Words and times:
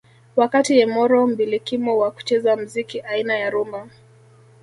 Wakati 0.35 0.79
Emoro 0.79 1.27
mbilikimo 1.27 1.97
wa 1.97 2.11
kucheza 2.11 2.55
mziki 2.55 2.99
aina 3.01 3.35
ya 3.37 3.49
rhumba 3.49 3.87